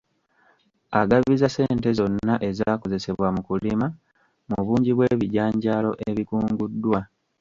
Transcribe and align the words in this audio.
Agabiza 1.01 1.47
ssente 1.49 1.89
zonna 1.97 2.35
ezaakozesebwa 2.49 3.27
mu 3.35 3.41
kulima 3.47 3.87
mu 4.49 4.59
bungi 4.65 4.91
bw’ebijanjaalo 4.93 5.91
ebikunguddwa. 6.09 6.99